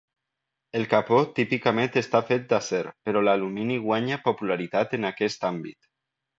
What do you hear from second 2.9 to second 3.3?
però